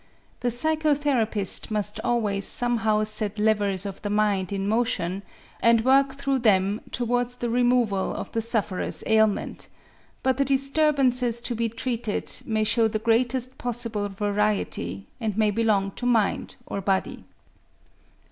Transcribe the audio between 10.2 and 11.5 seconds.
but the disturbances